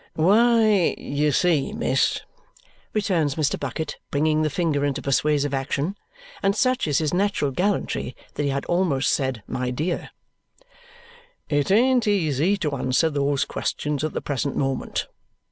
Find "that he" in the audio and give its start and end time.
8.33-8.49